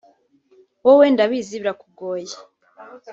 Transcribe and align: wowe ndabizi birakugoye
wowe 0.85 1.05
ndabizi 1.13 1.55
birakugoye 1.61 2.35